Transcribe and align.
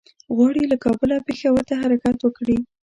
غواړي 0.35 0.63
له 0.71 0.77
کابله 0.83 1.15
پېښور 1.27 1.61
ته 1.69 1.73
حرکت 1.81 2.17
وکړي. 2.21 2.57